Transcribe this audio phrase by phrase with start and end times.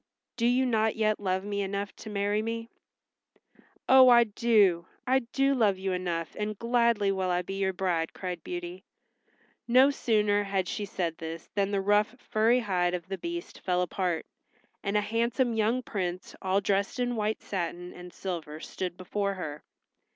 [0.35, 2.71] Do you not yet love me enough to marry me?"
[3.87, 4.87] "Oh, I do!
[5.05, 8.83] I do love you enough, and gladly will I be your bride," cried Beauty.
[9.67, 13.83] No sooner had she said this than the rough furry hide of the Beast fell
[13.83, 14.25] apart,
[14.81, 19.61] and a handsome young prince all dressed in white satin and silver stood before her.